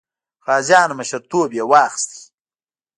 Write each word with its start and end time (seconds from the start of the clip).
غازیانو 0.45 0.93
مشرتوب 0.99 1.49
یې 1.57 1.63
واخیست. 1.71 2.11